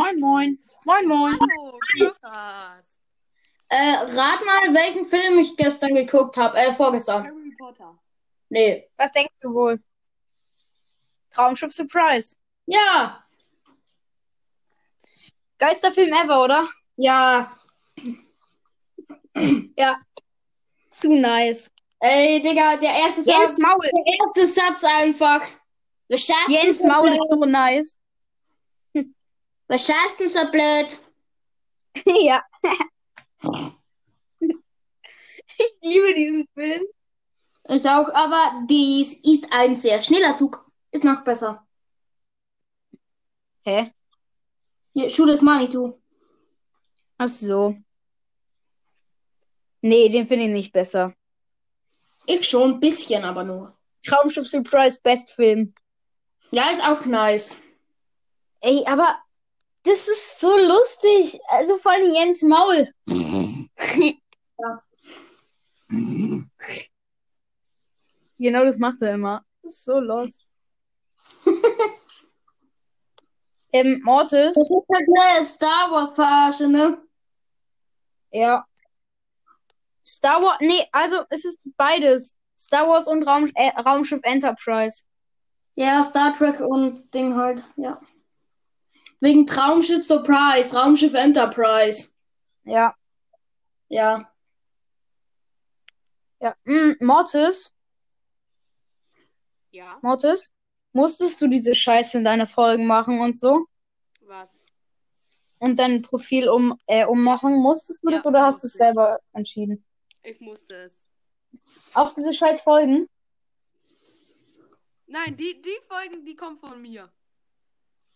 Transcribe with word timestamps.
Moin, 0.00 0.18
moin. 0.18 0.58
Moin, 0.86 1.06
moin. 1.06 1.38
Hallo, 1.38 1.78
Lukas. 1.98 2.98
Äh, 3.68 3.96
rat 3.96 4.40
mal, 4.46 4.74
welchen 4.74 5.04
Film 5.04 5.38
ich 5.38 5.54
gestern 5.58 5.94
geguckt 5.94 6.38
habe. 6.38 6.56
Äh, 6.56 6.72
vorgestern. 6.72 7.24
Harry 7.24 7.54
Potter. 7.58 7.98
Nee. 8.48 8.88
Was 8.96 9.12
denkst 9.12 9.34
du 9.42 9.52
wohl? 9.52 9.78
Traumschiff 11.30 11.70
Surprise. 11.70 12.36
Ja. 12.64 13.22
Geilster 15.58 15.92
Film 15.92 16.14
ever, 16.14 16.44
oder? 16.44 16.66
Ja. 16.96 17.54
Ja. 19.76 20.00
Zu 20.88 21.10
nice. 21.10 21.70
Ey, 22.00 22.40
Digga, 22.40 22.78
der 22.78 22.94
erste 22.94 23.20
Jens 23.20 23.56
Satz. 23.56 23.58
Maul. 23.58 23.82
Der 23.82 24.14
erste 24.18 24.46
Satz 24.46 24.82
einfach. 24.82 25.46
Jens 26.08 26.82
Maul 26.84 27.12
ist 27.12 27.28
so 27.28 27.36
nice. 27.44 27.99
Was 29.70 29.86
schaffst 29.86 30.18
du 30.18 30.28
so 30.28 30.50
blöd? 30.50 30.98
ja. 32.26 32.42
ich 34.40 35.78
liebe 35.80 36.12
diesen 36.12 36.48
Film. 36.54 36.82
Ich 37.68 37.88
auch, 37.88 38.08
aber 38.08 38.66
dies 38.68 39.14
ist 39.22 39.46
ein 39.52 39.76
sehr 39.76 40.02
schneller 40.02 40.34
Zug. 40.34 40.68
Ist 40.90 41.04
noch 41.04 41.22
besser. 41.22 41.64
Hä? 43.62 43.92
Hier, 44.92 45.08
Shoot 45.08 45.28
is 45.28 45.42
Manitou. 45.42 46.00
Ach 47.18 47.28
so. 47.28 47.76
Nee, 49.82 50.08
den 50.08 50.26
finde 50.26 50.46
ich 50.46 50.50
nicht 50.50 50.72
besser. 50.72 51.14
Ich 52.26 52.48
schon 52.48 52.72
ein 52.72 52.80
bisschen, 52.80 53.24
aber 53.24 53.44
nur. 53.44 53.78
Traumschiff 54.02 54.48
Surprise, 54.48 55.00
Best 55.00 55.30
Film. 55.30 55.74
Ja, 56.50 56.70
ist 56.70 56.82
auch 56.82 57.06
nice. 57.06 57.62
Ey, 58.62 58.84
aber 58.84 59.22
das 59.84 60.08
ist 60.08 60.40
so 60.40 60.56
lustig. 60.56 61.40
Also 61.48 61.76
vor 61.78 61.92
allem 61.92 62.12
Jens 62.12 62.42
Maul. 62.42 62.92
Ja. 63.06 64.82
Genau 68.40 68.64
das 68.64 68.78
macht 68.78 69.02
er 69.02 69.12
immer. 69.12 69.44
Das 69.62 69.74
ist 69.74 69.84
so 69.84 69.98
lost. 70.00 70.42
ähm, 73.72 74.00
Mortis. 74.02 74.54
Das 74.54 74.64
ist 74.64 74.88
halt 74.90 75.08
eine 75.14 75.44
Star 75.44 75.90
Wars 75.90 76.12
Verarsche, 76.12 76.66
ne? 76.66 77.02
Ja. 78.30 78.64
Star 80.06 80.40
Wars. 80.40 80.56
Nee, 80.60 80.86
also 80.90 81.22
es 81.28 81.44
ist 81.44 81.68
beides. 81.76 82.38
Star 82.58 82.88
Wars 82.88 83.06
und 83.06 83.24
Raum, 83.24 83.50
äh, 83.54 83.78
Raumschiff 83.78 84.20
Enterprise. 84.22 85.04
Ja, 85.74 86.02
Star 86.02 86.32
Trek 86.32 86.60
und 86.60 87.12
Ding 87.14 87.36
halt, 87.36 87.62
ja. 87.76 88.00
Wegen 89.20 89.46
Traumschiff 89.46 90.04
Surprise, 90.04 90.74
Raumschiff 90.74 91.14
Enterprise. 91.14 92.12
Ja. 92.64 92.94
Ja. 93.88 94.30
Ja. 96.40 96.54
Mm, 96.64 96.92
Mortis. 97.00 97.72
Ja, 99.72 99.98
Mortis. 100.02 100.50
Musstest 100.92 101.40
du 101.40 101.48
diese 101.48 101.74
Scheiße 101.74 102.18
in 102.18 102.24
deine 102.24 102.46
Folgen 102.46 102.86
machen 102.86 103.20
und 103.20 103.38
so? 103.38 103.66
was? 104.30 104.58
Und 105.58 105.78
dein 105.78 106.00
Profil 106.00 106.48
um, 106.48 106.78
äh, 106.86 107.04
ummachen? 107.04 107.56
Musstest 107.56 108.02
du 108.02 108.08
Ja, 108.08 108.16
das 108.16 108.26
oder 108.26 108.42
hast 108.42 108.62
du 108.62 108.66
es 108.66 108.72
selber 108.72 109.20
entschieden? 109.34 109.84
Ich 110.22 110.40
musste 110.40 110.74
es. 110.74 110.94
Auch 111.94 112.14
diese 112.14 112.32
scheiß 112.32 112.62
Folgen? 112.62 113.06
Nein, 115.06 115.36
die, 115.36 115.60
die 115.60 115.78
Folgen, 115.86 116.24
die 116.24 116.34
kommen 116.36 116.56
von 116.56 116.80
mir. 116.80 117.12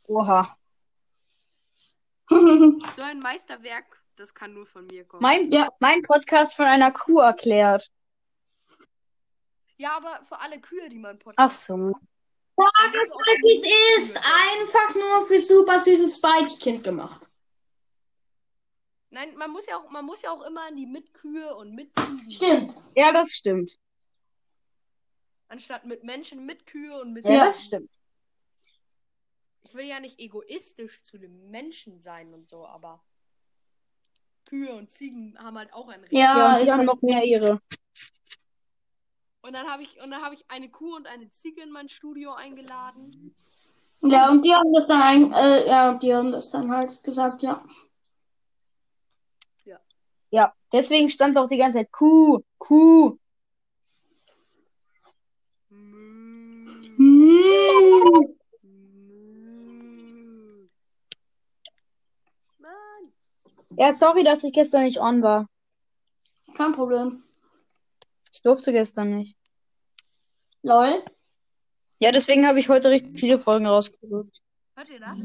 Oha. 0.06 0.56
So 2.96 3.02
ein 3.02 3.18
Meisterwerk, 3.20 3.84
das 4.16 4.34
kann 4.34 4.54
nur 4.54 4.66
von 4.66 4.86
mir 4.86 5.04
kommen. 5.04 5.22
Mein, 5.22 5.50
Ja. 5.52 5.68
mein 5.80 6.02
Podcast 6.02 6.54
von 6.54 6.64
einer 6.66 6.90
Kuh 6.92 7.18
erklärt. 7.20 7.90
ja, 9.76 9.96
aber 9.96 10.24
für 10.24 10.38
alle 10.40 10.60
Kühe, 10.60 10.88
die 10.88 10.98
man 10.98 11.16
Ach 11.16 11.24
Podcast. 11.24 11.66
so. 11.66 11.92
Sag 12.56 12.94
es 12.94 13.10
halt, 13.10 13.38
wie 13.42 13.54
es 13.54 14.02
ist. 14.12 14.16
Einfach 14.18 14.94
nur 14.94 15.26
für 15.26 15.40
super 15.40 15.78
süßes 15.80 16.16
Spike-Kind 16.16 16.84
gemacht. 16.84 17.28
Nein, 19.10 19.36
man 19.36 19.50
muss 19.50 19.66
ja 19.66 19.76
auch, 19.76 19.90
man 19.90 20.04
muss 20.04 20.22
ja 20.22 20.30
auch 20.30 20.42
immer 20.42 20.62
an 20.66 20.76
die 20.76 20.86
Mitkühe 20.86 21.54
und 21.56 21.74
Mitziegen. 21.74 22.30
Stimmt. 22.30 22.80
Ja, 22.96 23.12
das 23.12 23.30
stimmt. 23.30 23.76
Anstatt 25.48 25.84
mit 25.84 26.02
Menschen, 26.04 26.46
mit 26.46 26.66
Kühe 26.66 27.00
und 27.00 27.12
mit 27.12 27.24
Ja, 27.24 27.32
Ja. 27.32 27.44
das 27.46 27.64
stimmt. 27.64 27.90
Ich 29.64 29.74
will 29.74 29.86
ja 29.86 29.98
nicht 29.98 30.20
egoistisch 30.20 31.02
zu 31.02 31.18
dem 31.18 31.50
Menschen 31.50 32.00
sein 32.00 32.32
und 32.32 32.46
so, 32.46 32.66
aber 32.66 33.02
Kühe 34.44 34.74
und 34.74 34.90
Ziegen 34.90 35.36
haben 35.38 35.58
halt 35.58 35.72
auch 35.72 35.88
ein 35.88 36.00
Recht. 36.00 36.12
Ja, 36.12 36.38
Ja, 36.38 36.54
und 36.54 36.62
die 36.62 36.70
haben 36.70 36.84
noch 36.84 37.02
mehr 37.02 37.24
ihre. 37.24 37.60
Und 39.40 39.52
dann 39.52 39.66
habe 39.66 39.82
ich 39.82 40.00
und 40.02 40.10
dann 40.10 40.22
habe 40.22 40.34
ich 40.34 40.44
eine 40.48 40.70
Kuh 40.70 40.94
und 40.96 41.06
eine 41.06 41.28
Ziege 41.30 41.62
in 41.62 41.70
mein 41.70 41.88
Studio 41.88 42.32
eingeladen. 42.32 43.34
Ja, 44.02 44.30
und 44.30 44.44
die 44.44 44.54
haben 44.54 44.72
das 44.72 44.86
dann 44.86 45.00
ein, 45.00 45.32
äh, 45.32 45.66
ja, 45.66 45.94
die 45.94 46.14
haben 46.14 46.30
das 46.30 46.50
dann 46.50 46.70
halt 46.70 47.02
gesagt, 47.02 47.42
ja. 47.42 47.64
Ja, 50.34 50.52
deswegen 50.72 51.10
stand 51.10 51.38
auch 51.38 51.46
die 51.46 51.58
ganze 51.58 51.78
Zeit 51.78 51.92
Kuh, 51.92 52.42
Kuh. 52.58 53.16
Mm, 55.70 56.80
mm. 56.98 58.34
Ja, 63.76 63.92
sorry, 63.92 64.24
dass 64.24 64.44
ich 64.44 64.52
gestern 64.52 64.84
nicht 64.84 64.98
on 65.00 65.22
war. 65.22 65.48
Kein 66.54 66.72
Problem. 66.72 67.22
Ich 68.32 68.42
durfte 68.42 68.72
gestern 68.72 69.16
nicht. 69.16 69.36
Lol. 70.62 71.04
Ja, 71.98 72.12
deswegen 72.12 72.46
habe 72.46 72.58
ich 72.58 72.68
heute 72.68 72.90
richtig 72.90 73.18
viele 73.18 73.38
Folgen 73.38 73.66
rausgesucht. 73.66 74.40
Hört 74.76 74.88
ihr 74.90 75.00
das? 75.00 75.18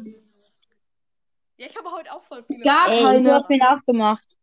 Ja, 1.57 1.67
ich 1.67 1.77
habe 1.77 1.91
heute 1.91 2.13
auch 2.13 2.23
voll 2.23 2.43
viele. 2.43 2.63
Gar 2.63 2.89
Ey, 2.89 3.01
keine. 3.03 3.23
du 3.23 3.33
hast 3.33 3.49
mir 3.49 3.57
nachgemacht. 3.57 4.37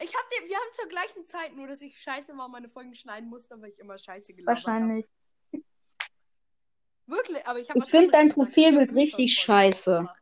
Ich 0.00 0.14
hab 0.14 0.30
den, 0.30 0.48
wir 0.48 0.56
haben 0.56 0.72
zur 0.72 0.88
gleichen 0.88 1.24
Zeit, 1.24 1.56
nur 1.56 1.66
dass 1.66 1.80
ich 1.80 2.00
scheiße 2.00 2.36
war 2.36 2.46
und 2.46 2.52
meine 2.52 2.68
Folgen 2.68 2.94
schneiden 2.94 3.28
musste, 3.28 3.60
weil 3.60 3.70
ich 3.70 3.80
immer 3.80 3.98
scheiße 3.98 4.32
gelabert 4.32 4.64
Wahrscheinlich. 4.64 5.06
Hab. 5.52 5.60
Wirklich, 7.06 7.46
aber 7.46 7.58
ich 7.58 7.68
habe 7.68 7.80
Ich 7.80 7.86
finde 7.86 8.10
dein 8.12 8.28
Profilbild 8.28 8.94
richtig 8.94 9.34
scheiße. 9.34 10.06
Ich 10.14 10.17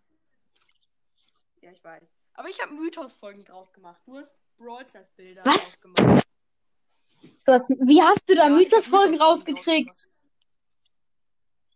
weiß. 1.86 2.14
Aber 2.34 2.50
ich 2.50 2.60
habe 2.60 2.74
Mythos-Folgen 2.74 3.44
draus 3.44 3.72
gemacht. 3.72 4.02
Du 4.04 4.16
hast 4.16 4.38
Brawl 4.58 4.86
Stars 4.86 5.10
Bilder 5.12 5.42
Was? 5.46 5.80
gemacht. 5.80 6.26
Du 7.46 7.52
hast, 7.52 7.70
wie 7.70 8.02
hast 8.02 8.28
du 8.28 8.34
da 8.34 8.48
Ja, 8.48 8.48
Mythos-Folgen 8.50 9.12
Mythos-Folgen 9.12 9.20
rausgekriegt? 9.20 10.08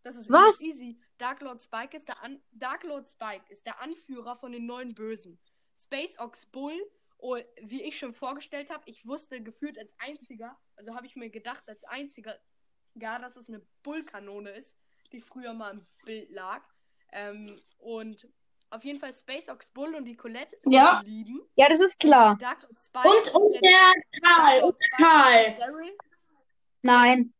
Das 0.02 0.16
ist 0.16 0.30
Was? 0.30 0.60
easy. 0.60 0.98
Dark 1.18 1.40
Lord 1.40 1.62
Spike 1.62 1.96
ist 1.96 2.08
der 2.08 2.22
An 2.22 2.42
Dark 2.50 2.84
Lord 2.84 3.08
Spike 3.08 3.44
ist 3.48 3.66
der 3.66 3.80
Anführer 3.80 4.36
von 4.36 4.52
den 4.52 4.66
neuen 4.66 4.94
Bösen. 4.94 5.38
Space 5.78 6.18
Ox 6.18 6.46
Bull, 6.46 6.78
oh, 7.18 7.38
wie 7.62 7.82
ich 7.82 7.98
schon 7.98 8.12
vorgestellt 8.12 8.70
habe, 8.70 8.82
ich 8.86 9.06
wusste 9.06 9.42
gefühlt 9.42 9.78
als 9.78 9.94
einziger, 9.98 10.58
also 10.76 10.94
habe 10.94 11.06
ich 11.06 11.16
mir 11.16 11.30
gedacht 11.30 11.68
als 11.68 11.84
einziger, 11.84 12.38
ja, 12.94 13.18
dass 13.18 13.36
es 13.36 13.48
eine 13.48 13.60
Bullkanone 13.82 14.50
ist, 14.50 14.76
die 15.12 15.20
früher 15.20 15.54
mal 15.54 15.72
im 15.72 15.86
Bild 16.04 16.30
lag. 16.30 16.62
Ähm, 17.12 17.58
und 17.78 18.28
auf 18.70 18.84
jeden 18.84 18.98
Fall 19.00 19.12
Space 19.12 19.48
Ox 19.48 19.68
Bull 19.68 19.94
und 19.94 20.04
die 20.04 20.16
Colette 20.16 20.56
sind 20.62 20.72
Ja. 20.72 21.02
lieben. 21.04 21.40
Ja, 21.56 21.68
das 21.68 21.80
ist 21.80 21.98
klar. 21.98 22.36
Dark 22.40 22.62
Lord 22.62 22.80
Spike 22.80 23.08
Und, 23.08 23.34
und 23.34 23.52
der 23.62 23.92
Karl. 24.22 24.62
Und 24.62 24.76
Karl. 24.96 25.56
Daryl, 25.58 25.96
Nein. 26.82 27.34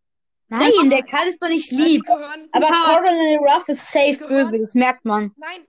Nein, 0.49 0.91
der 0.91 1.05
Karl 1.05 1.29
ist 1.29 1.41
doch 1.43 1.49
nicht 1.49 1.71
ja, 1.71 1.79
lieb. 1.79 2.05
gehören, 2.05 2.49
Aber 2.53 2.67
Karl. 2.67 2.97
Coronel 3.05 3.39
Ruff 3.39 3.69
ist 3.69 3.89
safe 3.89 4.19
böse, 4.27 4.59
das 4.59 4.75
merkt 4.75 5.05
man. 5.05 5.33
Nein, 5.37 5.65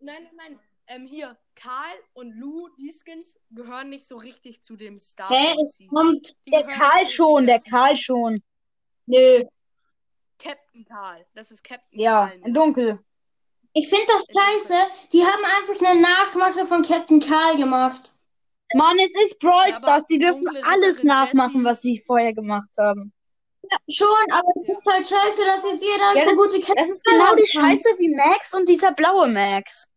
nein, 0.00 0.22
nein, 0.22 0.36
nein. 0.36 0.60
Ähm, 0.86 1.06
hier, 1.06 1.36
Karl 1.54 1.94
und 2.14 2.32
Lou, 2.32 2.68
die 2.78 2.90
Skins, 2.92 3.36
gehören 3.50 3.90
nicht 3.90 4.06
so 4.06 4.16
richtig 4.16 4.62
zu 4.62 4.76
dem 4.76 4.98
Star 4.98 5.28
Hä? 5.28 5.52
Wars 5.54 5.76
Es 5.78 5.86
kommt. 5.88 6.34
Der 6.50 6.64
Karl 6.66 7.06
schon, 7.06 7.46
der 7.46 7.60
Karl 7.60 7.94
schon. 7.96 8.42
Nö. 9.04 9.42
Captain 10.38 10.84
Karl. 10.86 11.26
Das 11.34 11.50
ist 11.50 11.62
Captain 11.62 12.00
Ja, 12.00 12.28
Karl. 12.28 12.40
in 12.46 12.54
dunkel. 12.54 12.98
Ich 13.78 13.88
finde 13.88 14.06
das 14.08 14.24
scheiße. 14.26 14.74
Die 15.12 15.22
haben 15.22 15.44
einfach 15.44 15.86
eine 15.90 16.00
Nachmache 16.00 16.66
von 16.66 16.82
Captain 16.82 17.20
Karl 17.20 17.56
gemacht. 17.56 18.12
Mann, 18.74 18.98
es 18.98 19.12
ist 19.24 19.38
Brawl 19.38 19.72
Stars. 19.72 20.04
Die 20.06 20.18
dürfen 20.18 20.48
alles 20.64 21.02
nachmachen, 21.04 21.60
Jessie- 21.60 21.64
was 21.64 21.80
sie 21.82 21.98
vorher 22.04 22.34
gemacht 22.34 22.70
haben. 22.76 23.12
Ja, 23.70 23.76
schon, 23.88 24.32
aber 24.32 24.48
es 24.56 24.68
ist 24.68 24.86
halt 24.86 25.08
scheiße, 25.08 25.44
dass 25.44 25.64
jetzt 25.64 25.82
jeder 25.82 26.16
Ja, 26.16 26.24
so 26.24 26.42
gute 26.42 26.58
ist, 26.58 26.66
Captain 26.66 26.76
das 26.76 26.90
ist 26.90 27.04
genau 27.04 27.34
die 27.36 27.46
Scheiße 27.46 27.88
wie 27.98 28.14
Max 28.14 28.54
und 28.54 28.68
dieser 28.68 28.92
blaue 28.92 29.28
Max. 29.28 29.88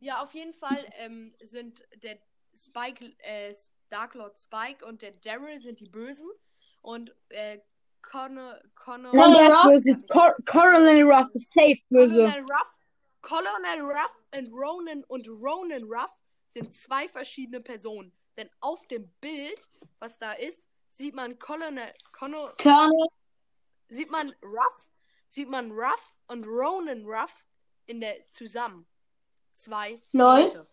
Ja, 0.00 0.22
auf 0.22 0.34
jeden 0.34 0.54
Fall 0.54 0.86
ähm, 0.98 1.34
sind 1.42 1.84
der 2.02 2.18
Spike, 2.56 3.12
äh, 3.18 3.52
Dark 3.90 4.14
Lord 4.14 4.38
Spike 4.38 4.84
und 4.84 5.02
der 5.02 5.12
Daryl 5.12 5.60
sind 5.60 5.80
die 5.80 5.88
Bösen. 5.88 6.28
Und 6.82 7.14
äh, 7.28 7.58
Connor, 8.02 8.60
Connor, 8.74 9.14
Nein, 9.14 9.32
der 9.32 9.48
ist 9.48 9.54
Ruff? 9.54 9.64
böse. 9.64 9.98
Cor 10.08 10.34
Coronel 10.46 11.02
Ruff 11.10 11.28
ist 11.34 11.52
safe 11.52 11.78
böse. 11.90 12.22
Colonel 12.22 12.40
Ruff, 12.42 12.72
Colonel 13.22 13.80
Ruff 13.82 14.16
und 14.36 14.52
Ronan 14.52 15.04
und 15.04 15.28
Ronan 15.28 15.84
Ruff 15.84 16.10
sind 16.48 16.74
zwei 16.74 17.08
verschiedene 17.08 17.60
Personen. 17.60 18.12
Denn 18.36 18.48
auf 18.60 18.86
dem 18.88 19.08
Bild, 19.20 19.60
was 19.98 20.18
da 20.18 20.32
ist, 20.32 20.68
sieht 20.88 21.14
man 21.14 21.38
Colonel, 21.38 21.92
Connor, 22.12 22.54
Colonel. 22.56 23.08
sieht 23.88 24.10
man 24.10 24.34
Ruff, 24.42 24.90
sieht 25.28 25.48
man 25.48 25.70
Ruff 25.70 26.14
und 26.28 26.44
Ronan 26.44 27.04
Ruff 27.04 27.32
in 27.86 28.00
der 28.00 28.26
zusammen. 28.32 28.86
Zwei 29.52 30.00
Lol. 30.12 30.42
Leute. 30.42 30.66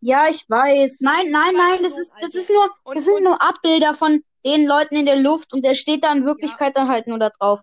Ja, 0.00 0.28
ich 0.28 0.44
weiß. 0.50 0.98
Nein, 1.00 1.30
nein, 1.30 1.54
nein, 1.54 1.82
das 1.82 1.96
ist, 1.96 2.12
das 2.20 2.34
ist 2.34 2.50
nur, 2.50 2.68
das 2.92 3.04
sind 3.04 3.22
nur 3.22 3.40
Abbilder 3.40 3.94
von 3.94 4.24
den 4.44 4.66
Leuten 4.66 4.96
in 4.96 5.06
der 5.06 5.16
Luft 5.16 5.52
und 5.52 5.64
der 5.64 5.74
steht 5.74 6.04
da 6.04 6.12
in 6.12 6.24
Wirklichkeit 6.24 6.76
dann 6.76 6.88
halt 6.88 7.06
nur 7.06 7.18
da 7.18 7.30
drauf. 7.30 7.60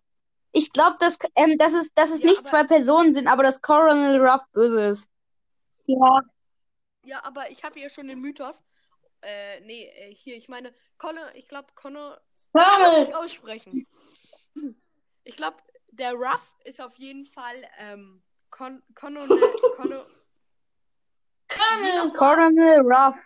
Ich 0.51 0.71
glaube, 0.71 0.97
dass, 0.99 1.19
ähm, 1.35 1.57
dass 1.57 1.73
es, 1.73 1.93
dass 1.93 2.11
es 2.11 2.21
Ja, 2.21 2.29
nicht 2.29 2.45
zwei 2.45 2.63
Personen 2.63 3.13
sind, 3.13 3.27
aber 3.27 3.43
dass 3.43 3.61
Coronel 3.61 4.19
Ruff 4.25 4.43
böse 4.51 4.87
ist. 4.87 5.09
Ja. 5.85 6.21
Ja, 7.03 7.23
aber 7.23 7.51
ich 7.51 7.63
habe 7.63 7.79
hier 7.79 7.89
schon 7.89 8.07
den 8.07 8.19
Mythos. 8.19 8.63
Äh, 9.21 9.59
nee, 9.61 9.85
äh, 9.85 10.13
hier, 10.13 10.35
ich 10.37 10.47
meine, 10.47 10.73
Connor, 10.97 11.33
ich 11.35 11.47
glaube, 11.47 11.67
Connor 11.75 12.19
kann 12.53 12.63
das 12.63 12.83
Colonel. 12.83 13.05
nicht 13.05 13.15
aussprechen. 13.15 13.87
Ich 15.23 15.37
glaube, 15.37 15.57
der 15.91 16.13
Ruff 16.13 16.55
ist 16.63 16.81
auf 16.81 16.95
jeden 16.95 17.25
Fall 17.25 17.55
ähm, 17.77 18.23
Con 18.49 18.81
Connor, 18.95 19.27
Connor, 19.27 20.05
Colonel. 21.47 22.11
Coronel 22.13 22.79
Ruff. 22.81 23.17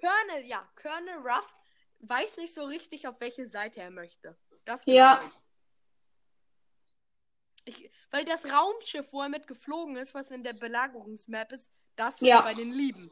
Colonel, 0.00 0.44
ja, 0.46 0.68
Colonel 0.80 1.16
Ruff 1.16 1.48
weiß 2.02 2.38
nicht 2.38 2.54
so 2.54 2.64
richtig, 2.64 3.06
auf 3.08 3.16
welche 3.20 3.46
Seite 3.46 3.80
er 3.80 3.90
möchte. 3.90 4.36
Das 4.64 4.84
Ja. 4.86 5.20
ich. 7.64 7.90
Weil 8.10 8.24
das 8.24 8.44
Raumschiff, 8.44 9.06
wo 9.12 9.22
er 9.22 9.28
mit 9.28 9.46
geflogen 9.46 9.96
ist, 9.96 10.14
was 10.14 10.30
in 10.30 10.42
der 10.42 10.54
Belagerungsmap 10.54 11.52
ist, 11.52 11.70
das 11.96 12.20
Ja. 12.20 12.38
ist 12.38 12.44
bei 12.44 12.54
den 12.54 12.72
Lieben. 12.72 13.08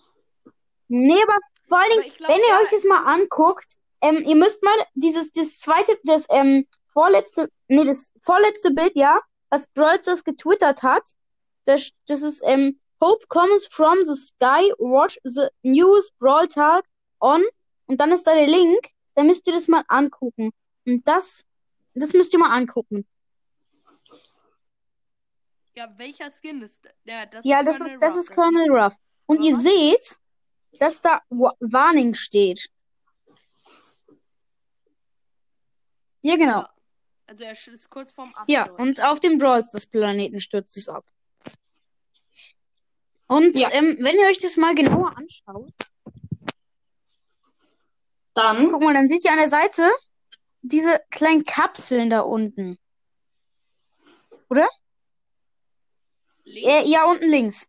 Nee, 0.88 1.22
aber 1.22 1.36
vor 1.68 1.78
allen 1.78 1.90
Dingen, 2.02 2.14
glaub, 2.16 2.30
wenn 2.30 2.38
ihr 2.38 2.48
ja, 2.48 2.58
euch 2.60 2.68
das 2.70 2.84
mal 2.84 3.04
anguckt, 3.04 3.76
ähm, 4.02 4.24
ihr 4.24 4.34
müsst 4.34 4.62
mal 4.62 4.76
dieses, 4.94 5.30
das 5.32 5.60
zweite, 5.60 5.98
das, 6.04 6.26
ähm, 6.30 6.66
vorletzte, 6.88 7.48
nee, 7.68 7.84
das 7.84 8.12
vorletzte 8.22 8.72
Bild, 8.72 8.96
ja, 8.96 9.20
was 9.50 9.68
Brawl 9.68 10.02
Stars 10.02 10.24
getwittert 10.24 10.82
hat, 10.82 11.12
das, 11.64 11.90
das 12.06 12.22
ist, 12.22 12.42
ähm, 12.44 12.80
Hope 13.00 13.24
comes 13.28 13.66
from 13.66 14.02
the 14.02 14.14
sky, 14.14 14.72
watch 14.78 15.18
the 15.24 15.48
news 15.62 16.10
Brawl 16.18 16.46
Talk 16.48 16.84
on, 17.20 17.44
und 17.90 17.96
dann 18.00 18.12
ist 18.12 18.24
da 18.24 18.34
der 18.34 18.46
Link, 18.46 18.86
da 19.16 19.24
müsst 19.24 19.48
ihr 19.48 19.52
das 19.52 19.66
mal 19.66 19.82
angucken. 19.88 20.52
Und 20.86 21.06
das, 21.08 21.44
das 21.94 22.12
müsst 22.12 22.32
ihr 22.32 22.38
mal 22.38 22.56
angucken. 22.56 23.04
Ja, 25.74 25.92
welcher 25.96 26.30
Skin 26.30 26.62
ist 26.62 26.84
der? 27.04 27.26
Das 27.26 27.44
Ja, 27.44 27.60
ist 27.60 27.66
das 27.66 27.78
Colonel 27.78 27.94
ist, 27.94 28.02
das 28.02 28.14
Ruff, 28.14 28.20
ist 28.20 28.30
Colonel 28.36 28.70
Ruff. 28.70 28.96
Und 29.26 29.38
Aber 29.38 29.46
ihr 29.46 29.56
seht, 29.56 30.18
dass 30.78 31.02
da 31.02 31.20
Wa- 31.30 31.56
Warning 31.58 32.14
steht. 32.14 32.70
Ja, 36.22 36.36
genau. 36.36 36.60
Ja. 36.60 36.74
Also 37.26 37.44
er 37.44 37.52
ist 37.52 37.90
kurz 37.90 38.12
vorm 38.12 38.32
Ja, 38.46 38.62
Absturz. 38.62 38.80
und 38.82 39.04
auf 39.04 39.20
dem 39.20 39.38
Brawl 39.38 39.62
des 39.62 39.86
Planeten 39.86 40.38
stürzt 40.40 40.76
es 40.76 40.88
ab. 40.88 41.04
Und 43.26 43.56
Ja. 43.58 43.70
ähm, 43.72 43.96
wenn 44.00 44.16
ihr 44.16 44.26
euch 44.28 44.38
das 44.38 44.56
mal 44.56 44.74
genauer 44.74 45.16
anschaut, 45.16 45.72
Dann. 48.40 48.68
guck 48.70 48.82
mal, 48.82 48.94
dann 48.94 49.08
seht 49.08 49.24
ihr 49.24 49.32
an 49.32 49.38
der 49.38 49.48
Seite 49.48 49.90
diese 50.62 51.00
kleinen 51.10 51.44
Kapseln 51.44 52.10
da 52.10 52.20
unten. 52.20 52.78
Oder? 54.48 54.68
Links? 56.44 56.68
Äh, 56.68 56.84
ja, 56.88 57.04
unten 57.04 57.28
links. 57.28 57.68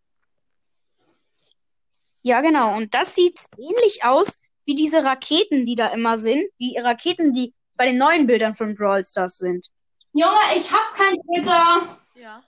Ja, 2.23 2.41
genau. 2.41 2.77
Und 2.77 2.93
das 2.93 3.15
sieht 3.15 3.39
ähnlich 3.57 4.03
aus 4.03 4.37
wie 4.65 4.75
diese 4.75 5.03
Raketen, 5.03 5.65
die 5.65 5.75
da 5.75 5.87
immer 5.87 6.17
sind. 6.17 6.43
Die 6.59 6.77
Raketen, 6.77 7.33
die 7.33 7.53
bei 7.75 7.87
den 7.87 7.97
neuen 7.97 8.27
Bildern 8.27 8.55
von 8.55 8.75
Brawl 8.75 9.03
Stars 9.05 9.37
sind. 9.37 9.67
Junge, 10.13 10.37
ich 10.55 10.71
hab 10.71 10.93
kein 10.93 11.15
Twitter. 11.21 11.97
Ja. 12.15 12.43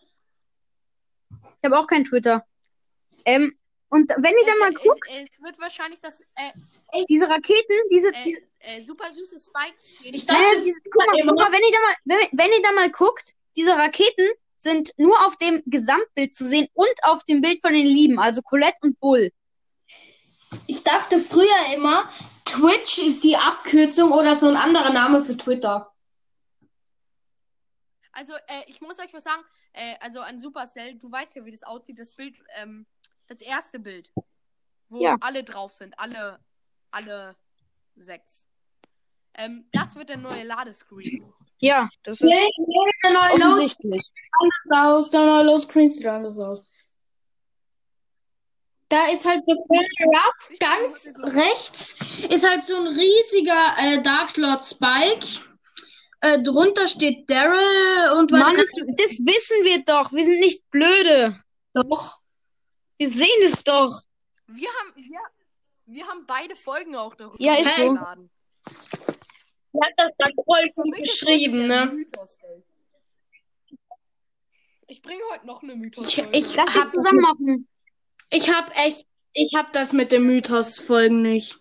Ich 1.30 1.66
habe 1.66 1.80
auch 1.80 1.88
kein 1.88 2.04
Twitter. 2.04 2.46
Ähm, 3.26 3.58
und 3.90 4.10
wenn 4.10 4.34
ihr 4.34 4.46
da 4.46 4.56
mal 4.60 4.72
Äh, 4.72 4.74
guckt, 4.74 5.08
Es, 5.08 5.22
es 5.22 5.42
wird 5.42 5.60
wahrscheinlich 5.60 6.00
das 6.02 6.20
äh, 6.36 6.52
diese 7.10 7.28
Raketen, 7.30 7.76
diese, 7.92 8.10
äh, 8.10 8.24
diese, 8.24 8.40
äh, 8.60 8.82
super 8.82 9.12
süße 9.14 9.38
Spikes. 9.40 9.96
Ich 10.04 10.26
dachte, 10.26 10.42
diese, 10.64 10.80
guck 10.84 11.06
mal, 11.12 11.22
guck 11.28 11.38
mal, 11.38 11.52
wenn 11.52 11.62
ihr 11.62 11.72
da 11.72 11.82
mal, 11.82 11.96
wenn, 12.06 12.40
wenn 12.40 12.52
ihr 12.52 12.62
da 12.62 12.72
mal 12.72 12.92
guckt, 12.92 13.34
diese 13.58 13.74
Raketen 13.76 14.28
sind 14.58 14.94
nur 14.98 15.26
auf 15.26 15.36
dem 15.38 15.62
Gesamtbild 15.66 16.34
zu 16.34 16.48
sehen 16.48 16.68
und 16.74 16.94
auf 17.04 17.24
dem 17.26 17.42
Bild 17.42 17.62
von 17.62 17.74
den 17.74 17.86
Lieben, 17.86 18.20
also 18.20 18.42
Colette 18.42 18.78
und 18.82 19.00
Bull. 19.00 19.32
ich 20.68 20.84
dachte 20.84 21.18
früher 21.20 21.76
immer, 21.76 22.10
Twitch 22.46 23.00
ist 23.00 23.24
die 23.24 23.36
Abkürzung 23.36 24.12
oder 24.12 24.36
so 24.36 24.48
ein 24.48 24.56
anderer 24.56 24.92
Name 24.92 25.24
für 25.24 25.36
Twitter. 25.36 25.92
Also, 28.12 28.34
äh, 28.48 28.64
ich 28.68 28.80
muss 28.80 29.00
euch 29.00 29.14
was 29.14 29.24
sagen. 29.24 29.44
Äh, 29.74 29.96
also 30.00 30.20
an 30.22 30.38
Supercell, 30.40 30.96
du 30.96 31.12
weißt 31.12 31.36
ja, 31.36 31.46
wie 31.46 31.52
das 31.52 31.64
aussieht. 31.64 31.98
Das 31.98 32.12
Bild, 32.16 32.36
ähm, 32.58 32.86
das 33.28 33.42
erste 33.42 33.80
Bild, 33.80 34.12
wo 34.90 35.02
Ja. 35.02 35.18
alle 35.22 35.44
drauf 35.44 35.74
sind, 35.74 35.98
alle, 35.98 36.40
alle 36.94 37.36
sechs. 37.96 38.46
Ähm, 39.36 39.68
das 39.72 39.96
wird 39.96 40.10
der 40.10 40.18
neue 40.18 40.44
Ladescreen. 40.44 41.34
Ja, 41.60 41.90
das 42.04 42.16
ist 42.16 42.24
Nee, 42.24 42.48
nee, 42.58 42.92
der 43.04 43.14
neue 43.14 43.54
offensichtlich. 43.54 44.02
aus, 44.70 45.10
der 45.10 45.26
neue 45.26 45.44
Loadscreen 45.46 45.90
sieht 45.90 46.06
anders 46.06 46.38
aus. 46.38 46.68
Da 48.90 49.08
ist 49.08 49.26
halt 49.26 49.44
so 49.46 49.54
Ruff, 49.54 50.60
ganz 50.60 51.14
rechts 51.24 52.24
ist 52.30 52.48
halt 52.48 52.64
so 52.64 52.76
ein 52.76 52.88
riesiger 52.88 53.76
äh, 53.78 54.02
Dark 54.04 54.38
Lord 54.38 54.64
Spike. 54.64 55.26
Äh, 56.22 56.44
drunter 56.44 56.88
steht 56.88 57.28
Daryl 57.30 58.20
und 58.20 58.32
Mann, 58.32 58.56
was 58.56 58.58
das, 58.58 58.76
das 58.98 59.20
wissen 59.26 59.64
wir 59.64 59.84
doch. 59.84 60.12
Wir 60.12 60.26
sind 60.26 60.40
nicht 60.42 60.70
blöde. 60.70 61.42
doch. 61.74 62.20
Wir 62.98 63.10
sehen 63.10 63.42
es 63.44 63.64
doch. 63.64 64.02
Wir 64.48 64.70
haben, 64.70 64.94
ja, 64.98 65.20
wir 65.86 66.08
haben 66.08 66.26
beide 66.26 66.56
Folgen 66.56 66.96
auch 66.96 67.16
darüber 67.16 67.36
Ja, 67.40 67.56
ist 67.56 67.76
so. 67.76 67.84
hochgeladen. 67.90 68.30
Er 69.74 69.82
hat 69.88 69.94
das 69.98 70.12
dann 70.20 70.34
voll 70.36 70.70
Für 70.76 70.82
gut 70.84 70.98
geschrieben, 70.98 71.68
ne? 71.68 72.06
Ich 74.88 75.02
bringe 75.02 75.22
heute 75.32 75.48
noch 75.48 75.64
eine 75.64 75.76
mythos 75.76 76.08
Ich- 76.10 76.24
ich- 76.32 76.56
Lass 76.56 76.76
Hab- 76.76 76.88
zusammen 76.88 77.22
machen. 77.22 77.68
Ich 78.30 78.54
hab 78.54 78.76
echt, 78.78 79.06
ich 79.34 79.52
hab 79.58 79.74
das 79.74 79.94
mit 79.94 80.12
dem 80.12 80.26
Mythos-Folgen 80.26 81.22
nicht. 81.22 81.58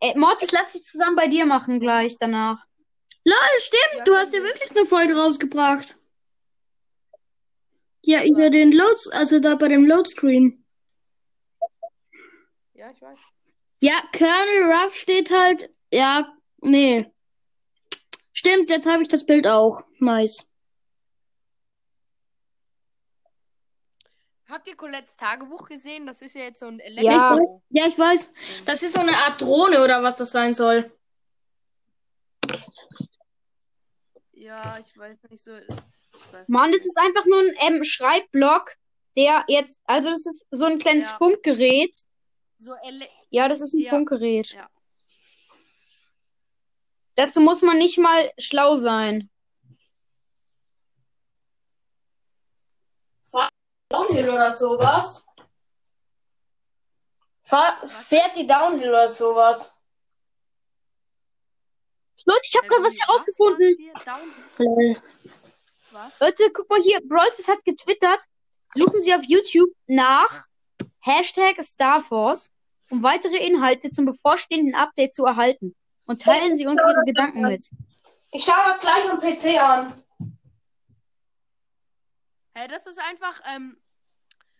Ey, 0.00 0.16
Mortis, 0.16 0.50
lass 0.52 0.72
dich 0.72 0.82
zusammen 0.82 1.16
bei 1.16 1.26
dir 1.26 1.44
machen 1.46 1.80
gleich 1.80 2.16
danach. 2.18 2.64
Lol, 3.24 3.36
stimmt, 3.58 4.06
du 4.08 4.14
hast 4.14 4.32
ja 4.32 4.42
wirklich 4.42 4.70
eine 4.70 4.86
Folge 4.86 5.14
rausgebracht. 5.16 5.96
Ja, 8.02 8.24
über 8.24 8.48
den 8.48 8.72
Loads, 8.72 9.08
also 9.10 9.40
da 9.40 9.56
bei 9.56 9.68
dem 9.68 9.84
Loadscreen. 9.84 10.64
Ja, 12.80 12.90
ich 12.90 13.02
weiß. 13.02 13.34
Ja, 13.80 14.02
Colonel 14.16 14.72
Ruff 14.72 14.94
steht 14.94 15.30
halt, 15.30 15.68
ja, 15.92 16.34
nee. 16.62 17.12
Stimmt, 18.32 18.70
jetzt 18.70 18.88
habe 18.88 19.02
ich 19.02 19.08
das 19.08 19.26
Bild 19.26 19.46
auch. 19.46 19.82
Nice. 19.98 20.56
Habt 24.48 24.66
ihr 24.66 24.76
Colettes 24.76 25.14
Tagebuch 25.18 25.68
gesehen? 25.68 26.06
Das 26.06 26.22
ist 26.22 26.34
ja 26.34 26.44
jetzt 26.44 26.60
so 26.60 26.68
ein 26.68 26.78
Ja. 26.78 27.34
Elektro. 27.34 27.62
Ja, 27.68 27.86
ich 27.86 27.98
weiß. 27.98 28.62
Das 28.64 28.82
ist 28.82 28.94
so 28.94 29.00
eine 29.00 29.14
Art 29.24 29.42
Drohne 29.42 29.84
oder 29.84 30.02
was 30.02 30.16
das 30.16 30.30
sein 30.30 30.54
soll. 30.54 30.90
Ja, 34.32 34.78
ich 34.78 34.96
weiß 34.96 35.18
nicht 35.28 35.44
so. 35.44 35.54
Ich 35.54 36.32
weiß 36.32 36.48
Mann, 36.48 36.72
das 36.72 36.86
ist 36.86 36.96
einfach 36.96 37.26
nur 37.26 37.40
ein 37.40 37.74
ähm, 37.74 37.84
Schreibblock, 37.84 38.74
der 39.18 39.44
jetzt, 39.48 39.82
also 39.84 40.08
das 40.08 40.24
ist 40.24 40.46
so 40.50 40.64
ein 40.64 40.78
kleines 40.78 41.10
Ja. 41.10 41.18
Funkgerät. 41.18 41.94
So 42.60 42.74
Ja, 43.30 43.48
das 43.48 43.60
ist 43.60 43.74
ein 43.74 43.80
Ja. 43.80 43.90
Funkgerät. 43.90 44.50
Ja. 44.50 44.68
Dazu 47.16 47.40
muss 47.40 47.62
man 47.62 47.78
nicht 47.78 47.98
mal 47.98 48.30
schlau 48.38 48.76
sein. 48.76 49.30
Downhill 53.88 54.28
oder 54.30 54.50
sowas? 54.50 55.26
Fahr, 57.42 57.88
fährt 57.88 58.36
die 58.36 58.46
Downhill 58.46 58.90
oder 58.90 59.08
sowas? 59.08 59.74
Leute, 62.24 62.42
ich 62.44 62.56
habe 62.56 62.68
gerade 62.68 62.84
was 62.84 62.98
herausgefunden. 63.00 63.90
Was? 65.90 66.20
Leute, 66.20 66.52
guck 66.52 66.70
mal 66.70 66.80
hier. 66.80 67.00
Brawlstars 67.02 67.48
hat 67.48 67.64
getwittert. 67.64 68.24
Suchen 68.74 69.00
Sie 69.00 69.12
auf 69.12 69.22
YouTube 69.24 69.74
nach 69.86 70.46
Hashtag 71.00 71.62
Starforce, 71.64 72.52
um 72.90 73.02
weitere 73.02 73.36
Inhalte 73.46 73.90
zum 73.90 74.04
bevorstehenden 74.04 74.74
Update 74.74 75.14
zu 75.14 75.24
erhalten. 75.24 75.74
und 76.06 76.20
teilen 76.22 76.56
sie 76.56 76.66
uns 76.66 76.82
ihre 76.82 77.04
Gedanken 77.06 77.42
mit. 77.42 77.70
Ich 78.32 78.44
schaue 78.44 78.64
das 78.66 78.80
gleich 78.80 79.08
am 79.08 79.20
PC 79.20 79.60
an. 79.60 79.92
Hey, 82.52 82.66
das 82.66 82.84
ist 82.86 82.98
einfach, 82.98 83.40
ähm, 83.54 83.76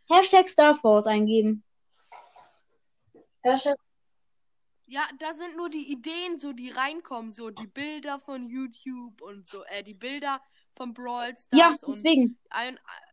Hashtag 0.08 0.48
Star 0.48 0.76
Force 0.76 1.06
eingeben. 1.06 1.64
Hashtag 3.42 3.74
ja, 4.92 5.08
da 5.20 5.32
sind 5.34 5.56
nur 5.56 5.70
die 5.70 5.92
Ideen, 5.92 6.36
so 6.36 6.52
die 6.52 6.70
reinkommen, 6.70 7.32
so 7.32 7.50
die 7.50 7.68
Bilder 7.68 8.18
von 8.18 8.48
YouTube 8.48 9.22
und 9.22 9.46
so, 9.46 9.62
äh, 9.66 9.84
die 9.84 9.94
Bilder 9.94 10.42
von 10.74 10.92
Brawl 10.92 11.36
Stars 11.36 11.46
Ja, 11.52 11.68
und 11.68 11.94
deswegen. 11.94 12.38
ein, 12.50 12.76
je, 12.76 13.09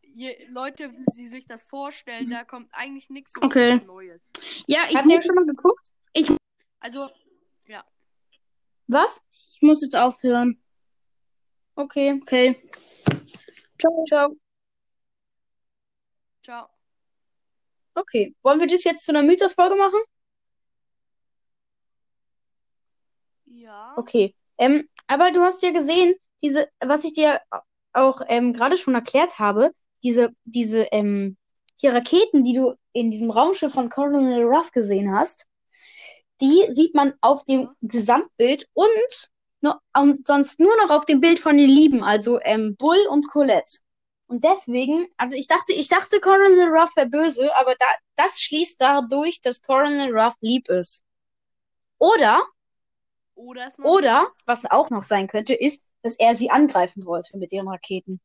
Leute, 0.48 0.92
wie 0.92 1.04
sie 1.12 1.28
sich 1.28 1.46
das 1.46 1.62
vorstellen, 1.62 2.28
da 2.30 2.44
kommt 2.44 2.68
eigentlich 2.72 3.08
nichts 3.08 3.32
so 3.34 3.42
Okay. 3.42 3.80
Neues. 3.86 4.20
Ja, 4.66 4.80
ich, 4.88 4.96
Habt 4.96 5.08
ihr 5.08 5.22
schon 5.22 5.34
mal 5.34 5.46
geguckt? 5.46 5.92
Also, 6.80 7.08
Was? 8.86 9.22
ich 9.52 9.62
muss 9.62 9.82
jetzt 9.82 9.96
aufhören. 9.96 10.60
Okay. 11.74 12.18
Okay. 12.22 12.56
Ciao, 13.78 14.04
ciao. 14.08 14.36
ciao. 16.42 16.68
Okay. 17.94 18.34
Wollen 18.42 18.60
wir 18.60 18.66
das 18.66 18.84
jetzt 18.84 19.04
zu 19.04 19.12
einer 19.12 19.22
Mythos-Folge 19.22 19.76
machen? 19.76 20.00
Ja. 23.46 23.94
Okay. 23.96 24.34
Ähm, 24.56 24.88
aber 25.06 25.30
du 25.30 25.42
hast 25.42 25.62
ja 25.62 25.70
gesehen, 25.70 26.14
diese, 26.42 26.68
was 26.80 27.04
ich 27.04 27.12
dir 27.12 27.40
auch 27.92 28.20
ähm, 28.26 28.52
gerade 28.52 28.76
schon 28.76 28.94
erklärt 28.94 29.38
habe, 29.38 29.72
diese, 30.02 30.30
diese 30.44 30.82
ähm, 30.92 31.36
hier 31.76 31.94
Raketen, 31.94 32.44
die 32.44 32.54
du 32.54 32.74
in 32.92 33.10
diesem 33.10 33.30
Raumschiff 33.30 33.72
von 33.72 33.88
Colonel 33.88 34.44
Ruff 34.44 34.72
gesehen 34.72 35.12
hast, 35.14 35.46
die 36.40 36.66
sieht 36.70 36.94
man 36.94 37.14
auf 37.20 37.44
dem 37.44 37.68
Gesamtbild 37.82 38.68
und, 38.74 39.30
nur, 39.60 39.80
und 39.96 40.26
sonst 40.26 40.60
nur 40.60 40.76
noch 40.82 40.90
auf 40.90 41.04
dem 41.04 41.20
Bild 41.20 41.38
von 41.40 41.56
den 41.56 41.68
Lieben, 41.68 42.02
also 42.02 42.40
ähm, 42.42 42.76
Bull 42.76 42.98
und 43.10 43.28
Colette. 43.28 43.78
Und 44.26 44.44
deswegen, 44.44 45.06
also 45.16 45.34
ich 45.36 45.48
dachte, 45.48 45.72
ich 45.72 45.88
dachte, 45.88 46.20
Colonel 46.20 46.68
Ruff 46.68 46.94
wäre 46.96 47.08
böse, 47.08 47.54
aber 47.56 47.74
da, 47.78 47.86
das 48.16 48.40
schließt 48.40 48.80
dadurch, 48.80 49.40
dass 49.40 49.62
Colonel 49.62 50.12
Ruff 50.16 50.34
lieb 50.40 50.68
ist. 50.68 51.02
Oder 51.98 52.42
Oder 53.34 53.70
oder, 53.82 54.32
was 54.46 54.64
auch 54.70 54.90
noch 54.90 55.02
sein 55.02 55.28
könnte, 55.28 55.54
ist, 55.54 55.84
dass 56.02 56.16
er 56.18 56.34
sie 56.34 56.50
angreifen 56.50 57.06
wollte 57.06 57.36
mit 57.38 57.52
ihren 57.52 57.68
Raketen. 57.68 58.20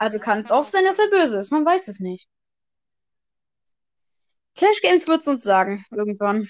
Also 0.00 0.18
kann 0.18 0.38
es 0.38 0.50
auch 0.50 0.64
sein, 0.64 0.84
dass 0.84 0.98
er 0.98 1.10
böse 1.10 1.38
ist. 1.38 1.50
Man 1.52 1.62
weiß 1.66 1.88
es 1.88 2.00
nicht. 2.00 2.26
Clash 4.54 4.80
Games 4.80 5.06
wird 5.06 5.20
es 5.20 5.28
uns 5.28 5.42
sagen, 5.42 5.84
irgendwann. 5.90 6.48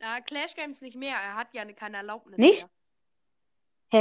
Ja, 0.00 0.20
Clash 0.20 0.54
Games 0.54 0.80
nicht 0.80 0.96
mehr. 0.96 1.16
Er 1.16 1.34
hat 1.34 1.52
ja 1.54 1.64
keine 1.72 1.96
Erlaubnis 1.96 2.38
Nicht? 2.38 2.62
mehr. 2.62 2.70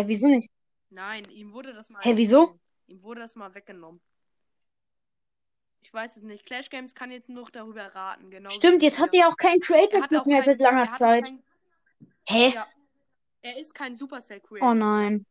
Hä, 0.01 0.03
wieso 0.07 0.27
nicht? 0.27 0.51
Nein, 0.91 1.27
ihm 1.31 1.53
wurde 1.53 1.73
das 1.73 1.89
mal. 1.89 2.03
Hä, 2.03 2.13
wieso? 2.15 2.59
Ihm 2.85 3.01
wurde 3.01 3.21
das 3.21 3.35
mal 3.35 3.51
weggenommen. 3.55 3.99
Ich 5.81 5.91
weiß 5.91 6.17
es 6.17 6.23
nicht. 6.23 6.45
Clash 6.45 6.69
Games 6.69 6.93
kann 6.93 7.09
jetzt 7.09 7.29
noch 7.29 7.49
darüber 7.49 7.87
raten. 7.95 8.29
Genau 8.29 8.51
Stimmt, 8.51 8.83
jetzt 8.83 8.99
hat 8.99 9.11
er 9.15 9.27
auch 9.27 9.37
keinen 9.37 9.59
Creator 9.59 10.05
Club 10.07 10.27
mehr 10.27 10.37
kein- 10.43 10.45
seit 10.45 10.59
langer 10.59 10.83
er 10.83 10.89
Zeit. 10.89 11.23
kein- 11.25 11.43
Hä? 12.27 12.49
Ja. 12.49 12.67
Er 13.41 13.57
ist 13.59 13.73
kein 13.73 13.95
Supercell 13.95 14.39
Creator. 14.39 14.69
Oh 14.69 14.73
nein. 14.75 15.25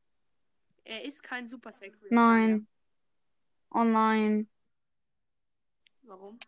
Er 0.87 1.05
ist 1.05 1.23
kein 1.23 1.49
Supercell 1.49 1.91
Creator. 1.91 2.09
Nein. 2.17 2.67
Oh 3.71 3.83
nein. 3.83 4.49
Warum? 6.05 6.39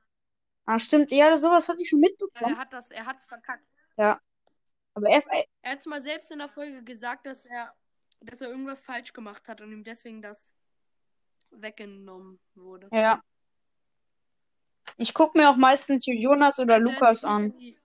Ah, 0.64 0.78
stimmt. 0.78 1.11
Ja, 1.11 1.35
sowas 1.37 1.68
hatte 1.68 1.83
ich 1.83 1.88
schon 1.88 2.00
Ja, 2.02 2.09
mitbekommen. 2.09 2.54
Er 2.54 2.59
hat 2.59 2.73
das, 2.73 2.90
er 2.90 3.04
hat's 3.07 3.26
verkackt. 3.26 3.66
Aber 3.97 5.09
er 5.11 5.18
ist, 5.18 5.28
Er 5.62 5.73
hat 5.73 5.87
mal 5.87 6.00
selbst 6.00 6.30
in 6.30 6.38
der 6.38 6.49
Folge 6.49 6.83
gesagt, 6.85 7.26
dass 7.26 7.45
er, 7.47 7.75
dass 8.21 8.40
er 8.40 8.50
irgendwas 8.50 8.80
falsch 8.83 9.12
gemacht 9.12 9.49
hat 9.49 9.61
und 9.61 9.73
ihm 9.73 9.83
deswegen 9.83 10.23
das 10.23 10.54
weggenommen 11.50 12.38
wurde. 12.54 12.88
ja. 12.92 13.21
Ich 14.97 15.14
gucke 15.14 15.38
mir 15.38 15.50
auch 15.50 15.57
meistens 15.57 16.07
Jonas 16.07 16.59
oder 16.59 16.75
Also 16.75 16.90
Lukas 16.90 17.25
an. 17.25 17.57
die- 17.59 17.78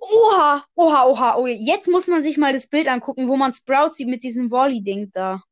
Oha, 0.00 0.64
oha, 0.74 1.04
oha, 1.06 1.36
oh, 1.38 1.46
jetzt 1.46 1.88
muss 1.88 2.06
man 2.06 2.22
sich 2.22 2.38
mal 2.38 2.52
das 2.52 2.66
Bild 2.68 2.88
angucken, 2.88 3.28
wo 3.28 3.36
man 3.36 3.52
Sprout 3.52 3.92
sieht 3.92 4.08
mit 4.08 4.22
diesem 4.22 4.50
Volley-Ding 4.50 5.10
da. 5.12 5.42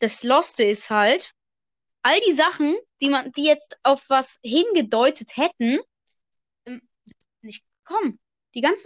Das 0.00 0.22
Loste 0.22 0.64
ist 0.64 0.90
halt, 0.90 1.32
all 2.02 2.20
die 2.20 2.32
Sachen, 2.32 2.76
die 3.00 3.08
man, 3.10 3.32
die 3.32 3.44
jetzt 3.44 3.78
auf 3.82 4.04
was 4.08 4.38
hingedeutet 4.42 5.36
hätten, 5.36 5.80
ähm, 6.66 6.80
sind 7.04 7.42
nicht 7.42 7.64
gekommen. 7.84 8.20
Die 8.54 8.60
ganzen 8.60 8.84